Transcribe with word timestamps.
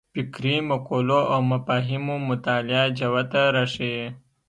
فکري 0.13 0.55
مقولو 0.69 1.19
او 1.33 1.39
مفاهیمو 1.51 2.15
مطالعه 2.29 2.83
جوته 2.97 3.41
راښيي. 3.55 4.07